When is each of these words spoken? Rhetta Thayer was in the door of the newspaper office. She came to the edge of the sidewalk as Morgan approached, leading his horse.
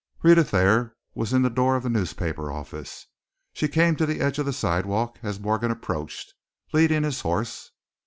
Rhetta 0.23 0.43
Thayer 0.43 0.95
was 1.13 1.31
in 1.31 1.43
the 1.43 1.49
door 1.51 1.75
of 1.75 1.83
the 1.83 1.89
newspaper 1.91 2.51
office. 2.51 3.05
She 3.53 3.67
came 3.67 3.95
to 3.97 4.07
the 4.07 4.19
edge 4.19 4.39
of 4.39 4.47
the 4.47 4.51
sidewalk 4.51 5.19
as 5.21 5.39
Morgan 5.39 5.69
approached, 5.69 6.33
leading 6.73 7.03
his 7.03 7.21
horse. 7.21 7.69